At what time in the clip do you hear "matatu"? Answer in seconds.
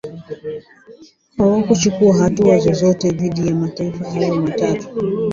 4.41-4.97